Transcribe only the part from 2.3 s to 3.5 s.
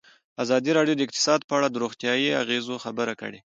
اغېزو خبره کړې.